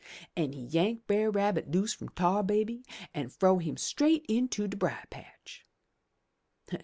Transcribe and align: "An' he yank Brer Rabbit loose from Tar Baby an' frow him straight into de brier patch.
"An' 0.35 0.53
he 0.53 0.63
yank 0.65 1.05
Brer 1.05 1.29
Rabbit 1.29 1.69
loose 1.69 1.93
from 1.93 2.09
Tar 2.09 2.41
Baby 2.41 2.83
an' 3.13 3.29
frow 3.29 3.59
him 3.59 3.77
straight 3.77 4.25
into 4.27 4.67
de 4.67 4.75
brier 4.75 5.03
patch. 5.11 5.63